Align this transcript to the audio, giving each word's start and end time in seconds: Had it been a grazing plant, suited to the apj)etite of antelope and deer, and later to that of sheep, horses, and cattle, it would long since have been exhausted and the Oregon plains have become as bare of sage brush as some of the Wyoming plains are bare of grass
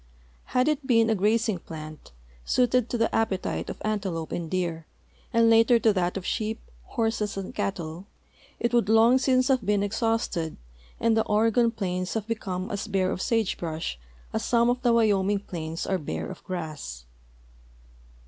Had 0.45 0.67
it 0.67 0.87
been 0.87 1.11
a 1.11 1.13
grazing 1.15 1.59
plant, 1.59 2.11
suited 2.43 2.89
to 2.89 2.97
the 2.97 3.07
apj)etite 3.13 3.69
of 3.69 3.79
antelope 3.85 4.31
and 4.31 4.49
deer, 4.49 4.87
and 5.31 5.47
later 5.47 5.77
to 5.77 5.93
that 5.93 6.17
of 6.17 6.25
sheep, 6.25 6.59
horses, 6.85 7.37
and 7.37 7.53
cattle, 7.53 8.07
it 8.59 8.73
would 8.73 8.89
long 8.89 9.19
since 9.19 9.47
have 9.47 9.63
been 9.63 9.83
exhausted 9.83 10.57
and 10.99 11.15
the 11.15 11.23
Oregon 11.25 11.69
plains 11.69 12.15
have 12.15 12.25
become 12.25 12.71
as 12.71 12.87
bare 12.87 13.11
of 13.11 13.21
sage 13.21 13.59
brush 13.59 13.99
as 14.33 14.43
some 14.43 14.71
of 14.71 14.81
the 14.81 14.91
Wyoming 14.91 15.41
plains 15.41 15.85
are 15.85 15.99
bare 15.99 16.25
of 16.31 16.43
grass 16.45 17.05